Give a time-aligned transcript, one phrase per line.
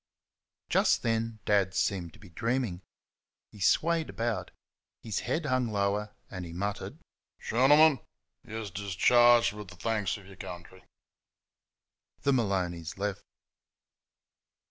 [0.67, 2.81] Just then Dad seemed to be dreaming.
[3.51, 4.49] He swayed about.
[5.03, 6.97] His head hung lower, and he muttered,
[7.39, 8.03] "Shen'l'm'n,
[8.43, 10.81] yoush disharged wish shanksh y'cun'ry."
[12.23, 13.21] The Maloneys left.